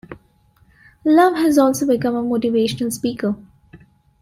Love 1.05 1.35
has 1.35 1.59
also 1.59 1.85
become 1.85 2.15
a 2.15 2.23
motivational 2.23 2.91
speaker. 2.91 3.35